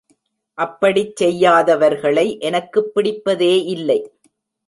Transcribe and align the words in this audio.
அப்படிச் 0.57 1.23
செய்யாதவர்களை 1.23 2.39
எனக்குப் 2.39 2.91
பிடிப்பதே 2.95 3.53
இல்லை. 3.65 3.99